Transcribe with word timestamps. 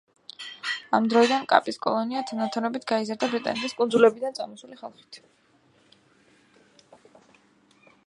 ამ 0.99 1.09
დროიდან 1.13 1.43
კაპის 1.51 1.77
კოლონია 1.83 2.23
თანდათანობით 2.31 2.89
გაიზარდა 2.93 3.31
ბრიტანეთის 3.35 3.77
კუნძულებიდან 3.83 4.39
წამოსული 4.41 4.83
ხალხით. 4.83 5.23